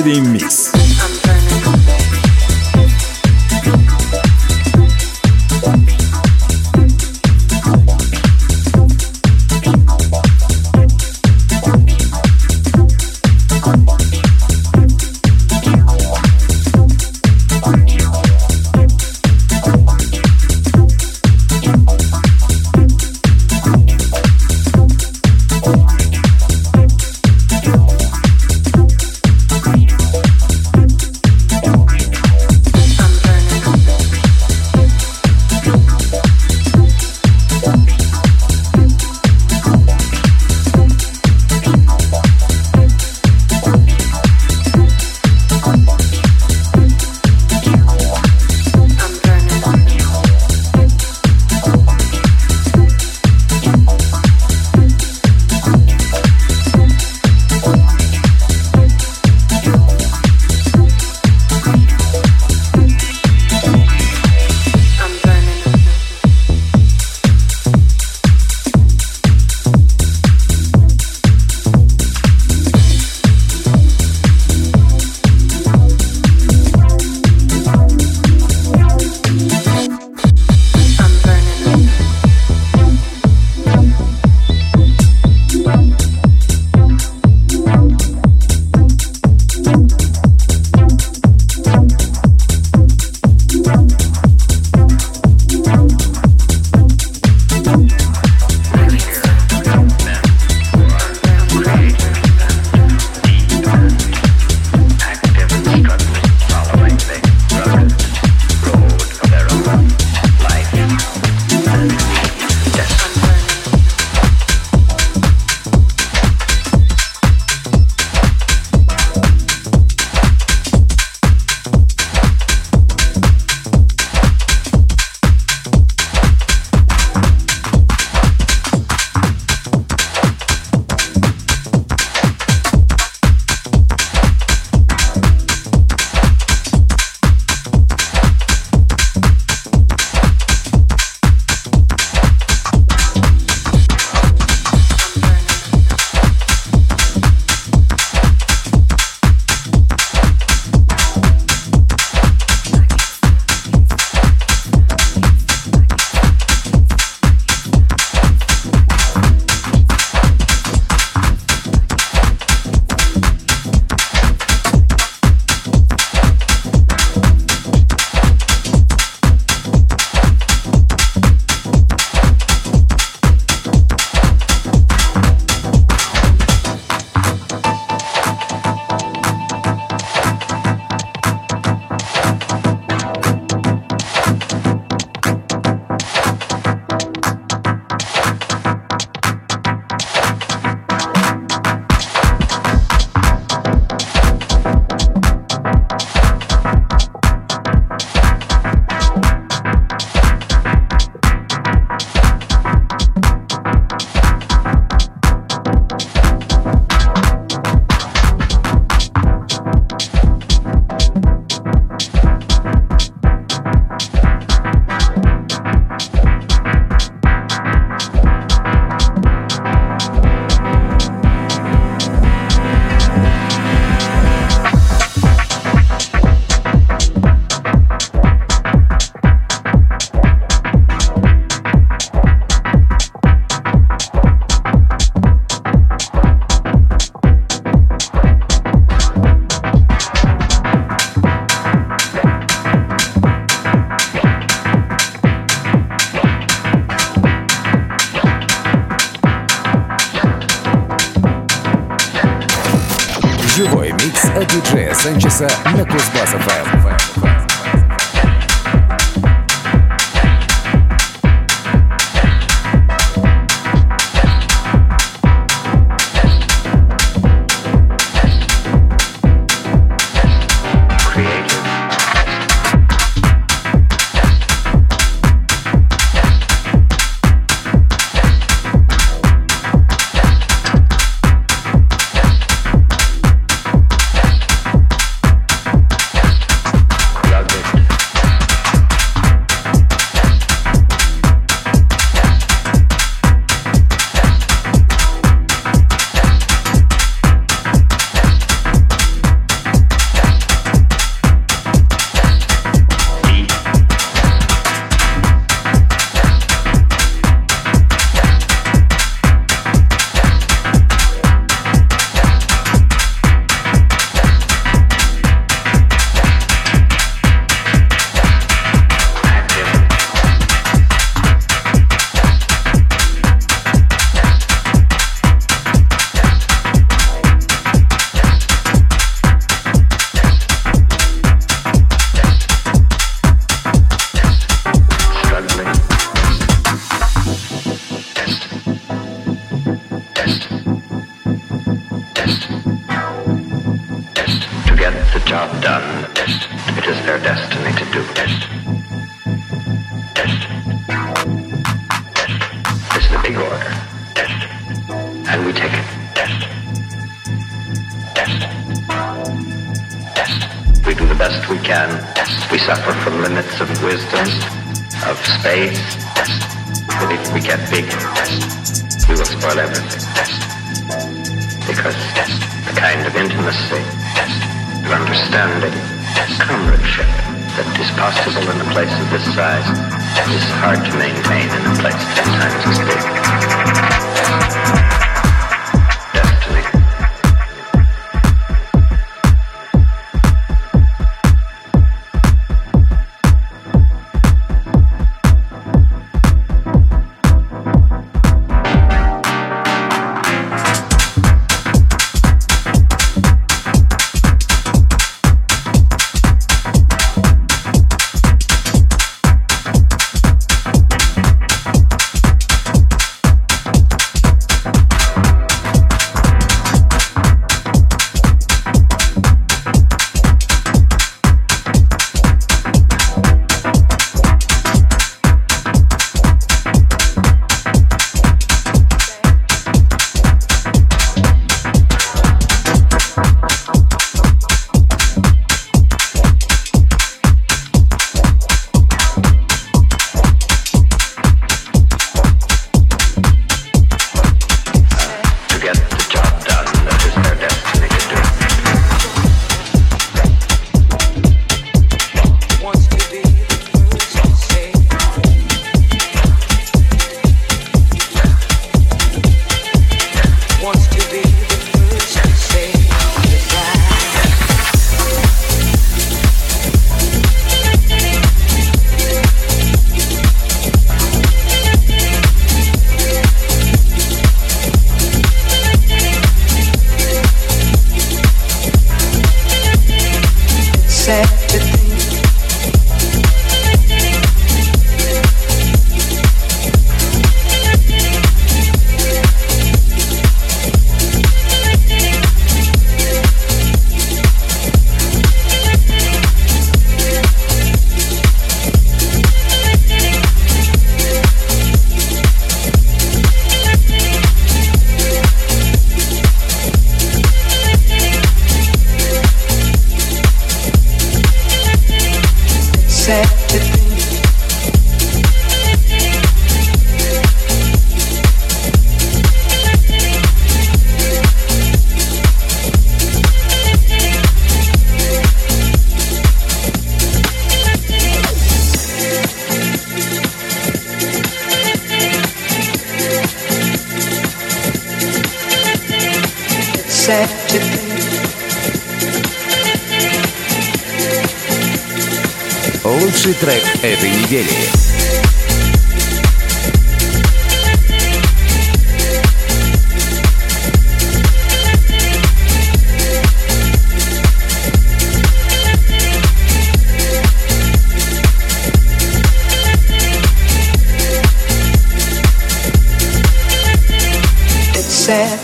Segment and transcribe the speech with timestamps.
[0.00, 0.69] Friday Mix.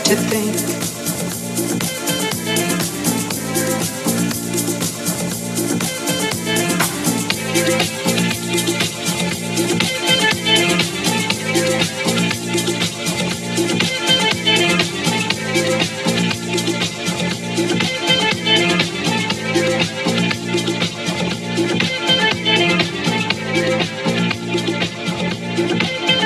[0.06, 0.86] To think.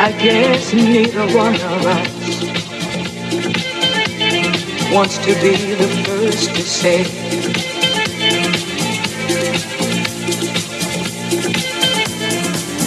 [0.02, 1.54] I guess neither one
[5.00, 6.98] wants to be the first to say.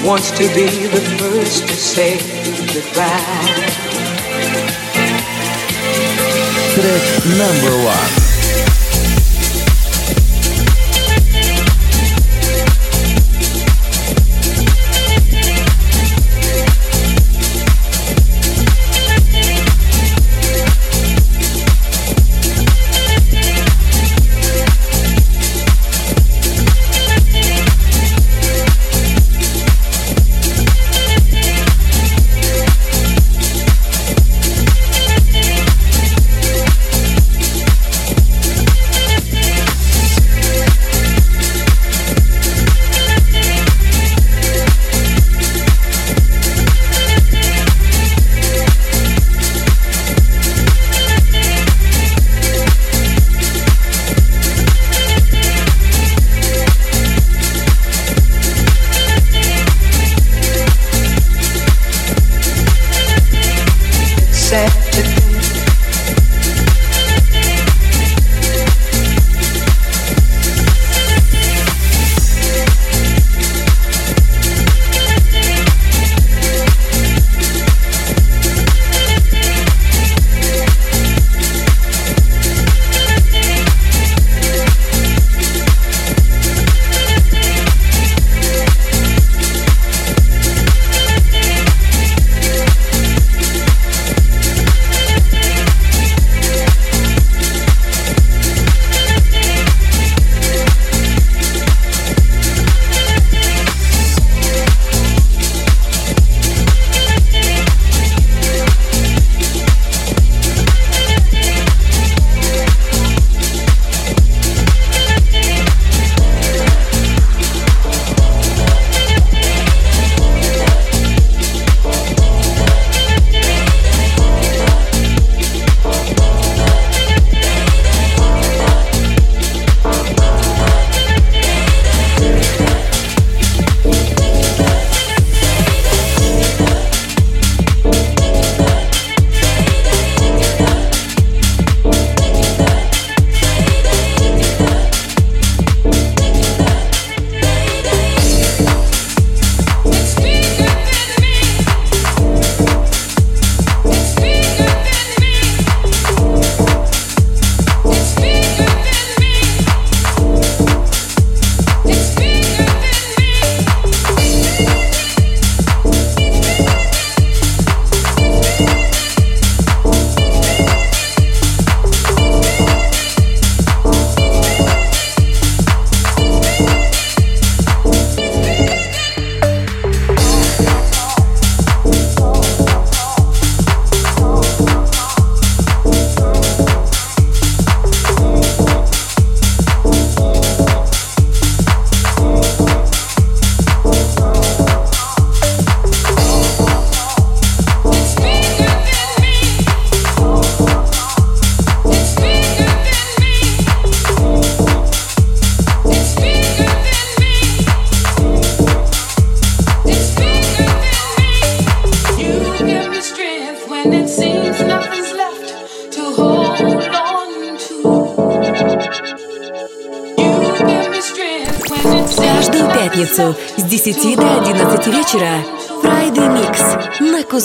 [0.08, 2.18] Wants to be the first to say
[2.72, 3.18] goodbye.
[6.76, 8.23] Track number one.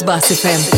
[0.08, 0.77] Bass FM.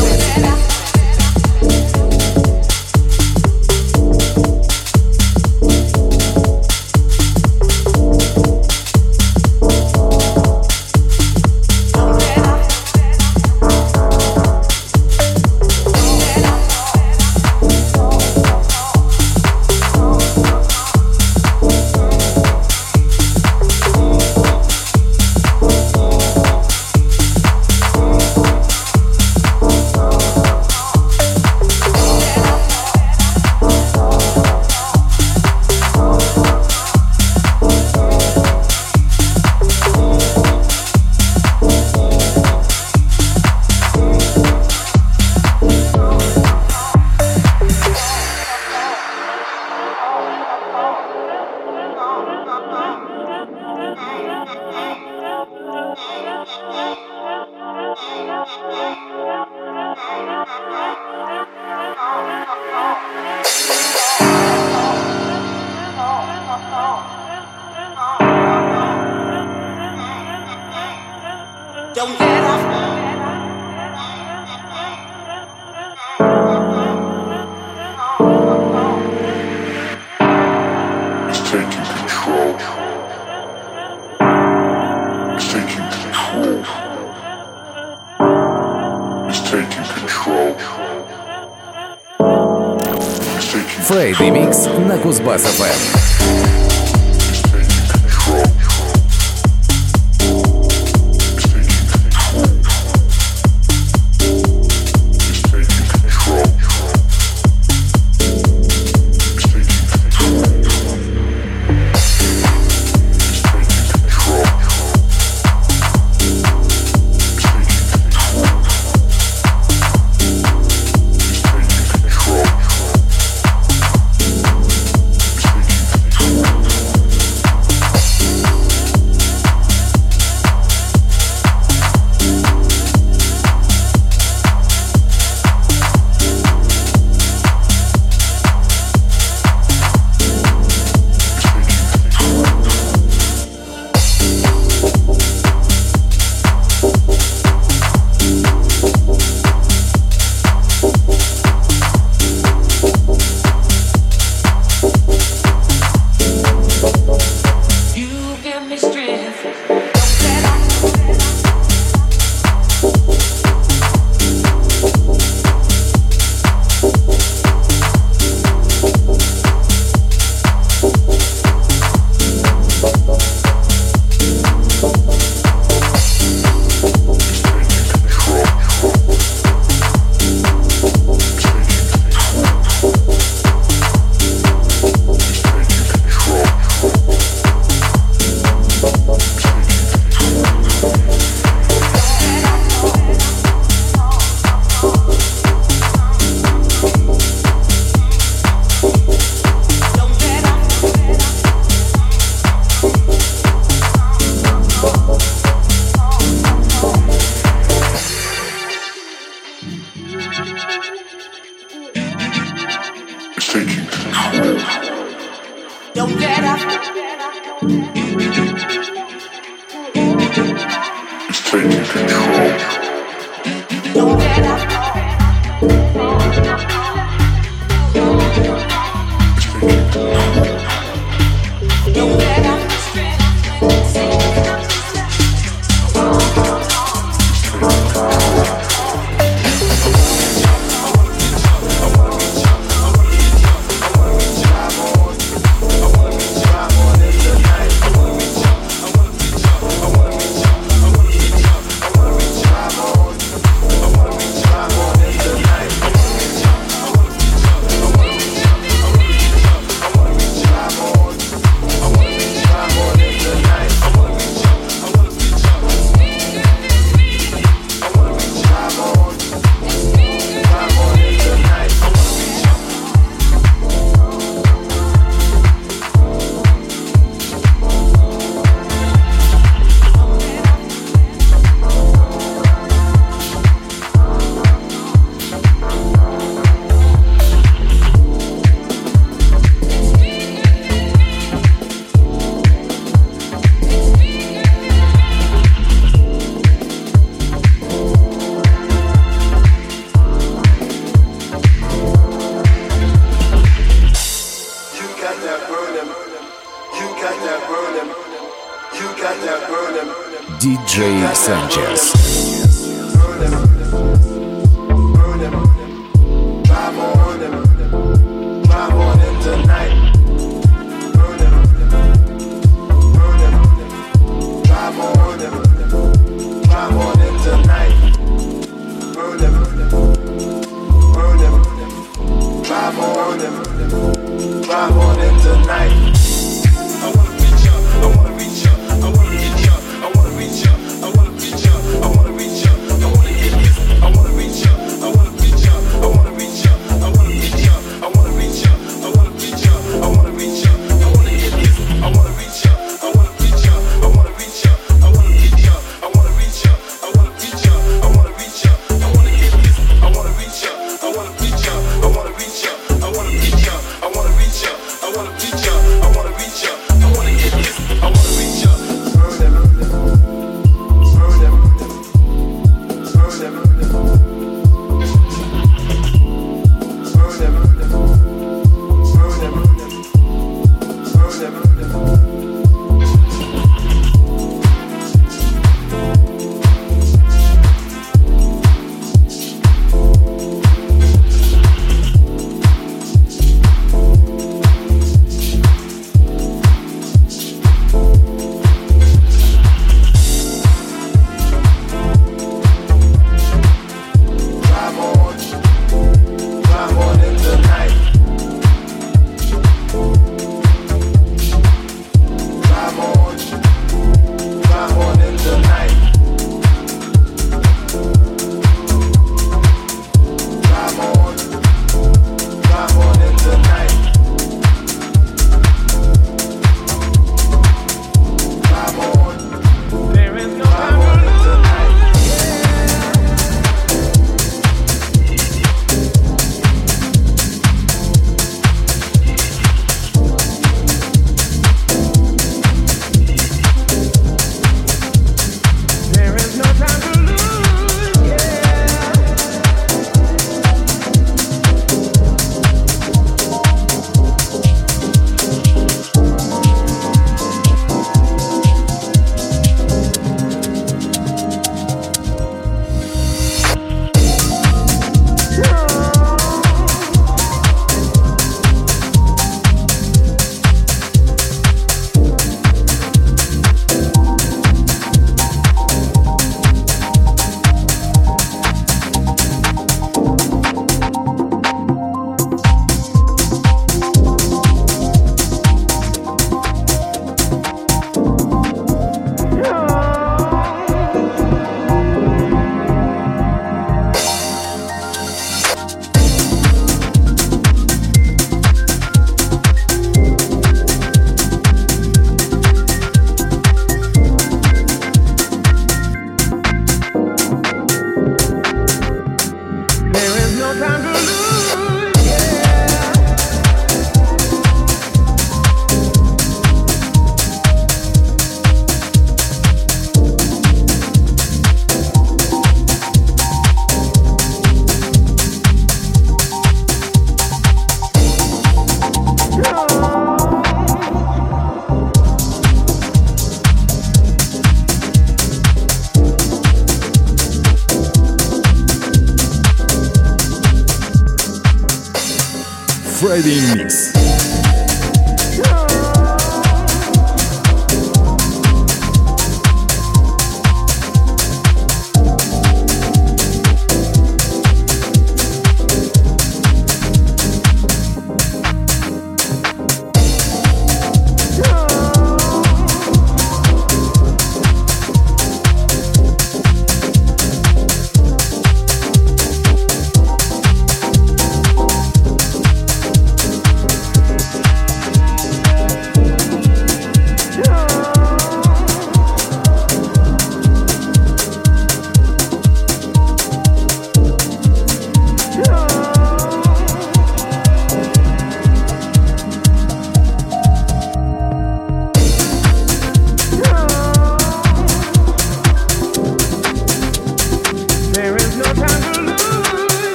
[311.50, 311.89] Sanchez.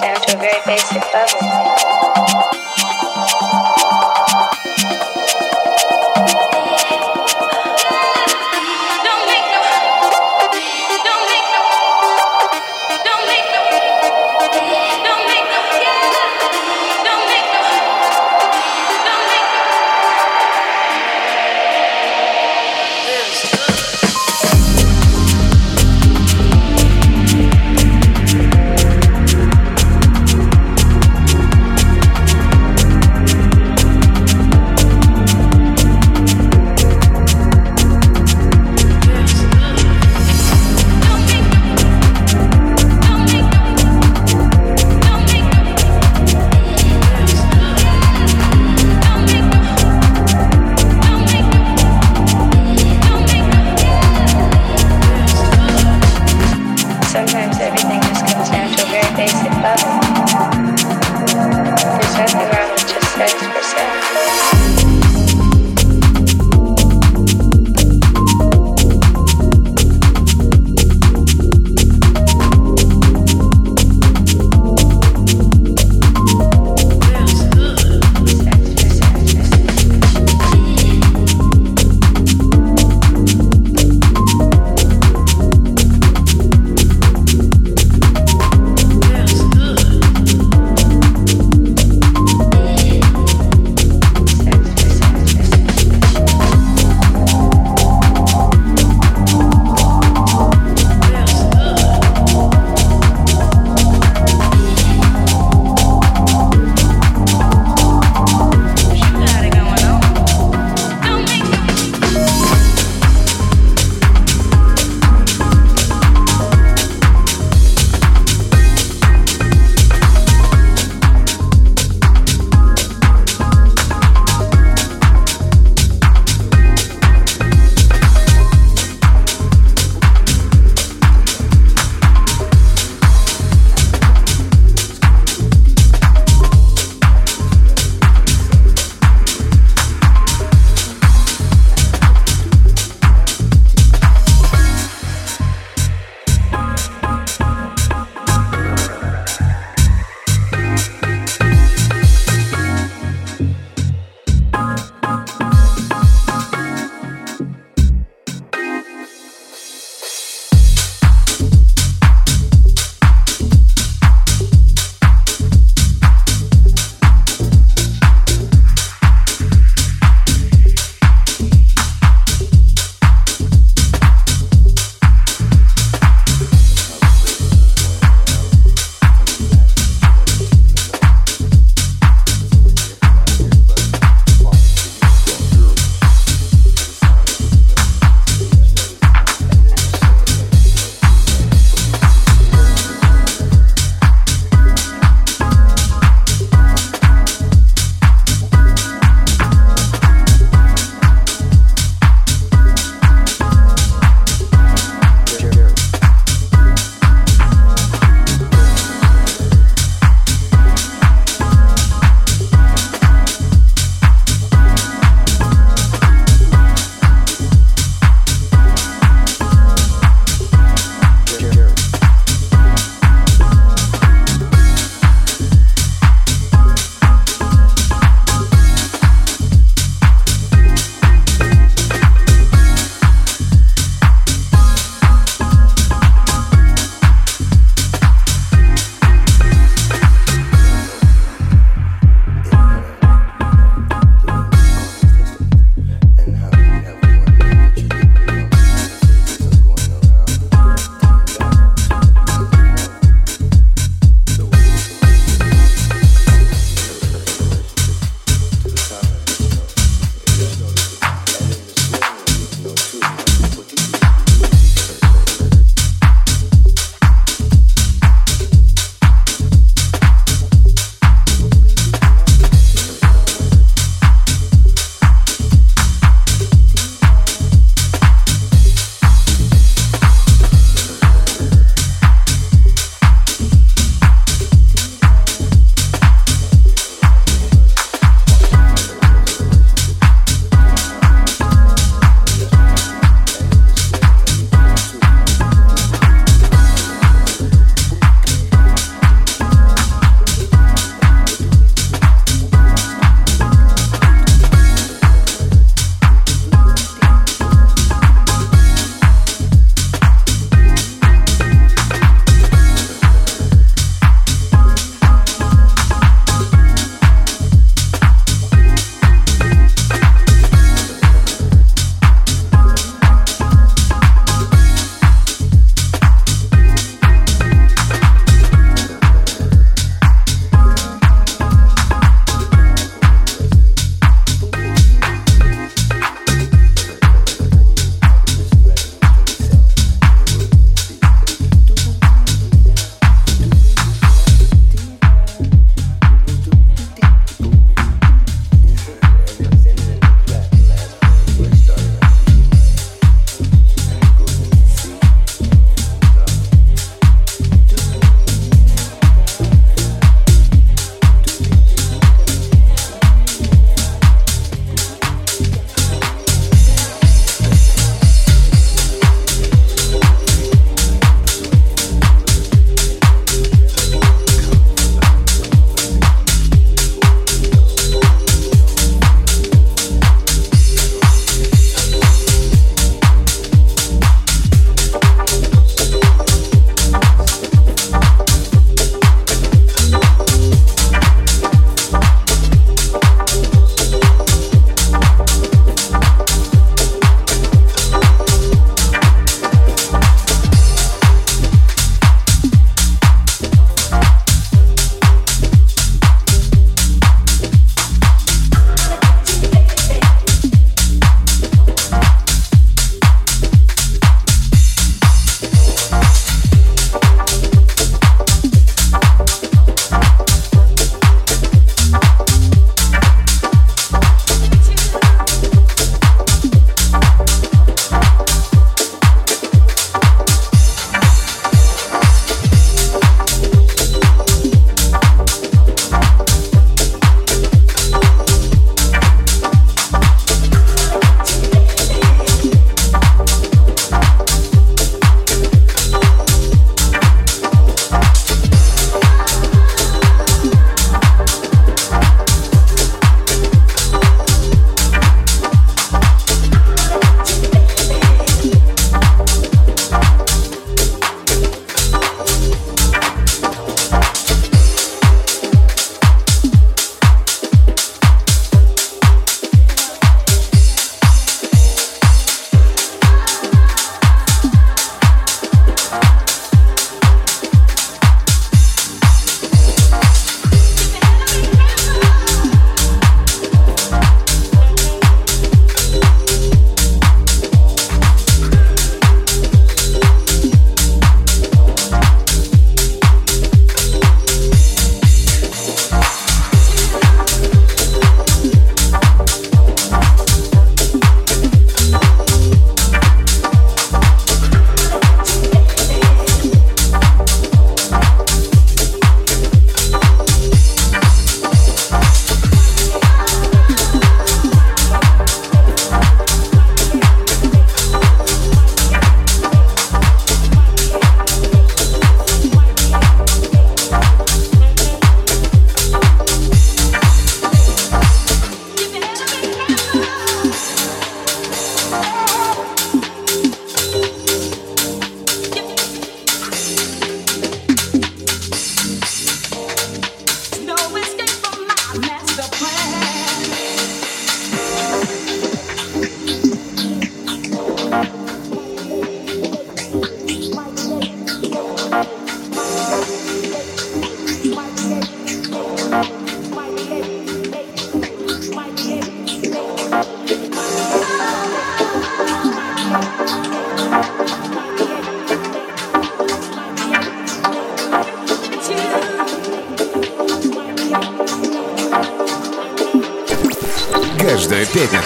[0.00, 1.77] down to a very basic level.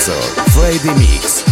[0.02, 1.51] Mixo, Friday Mix.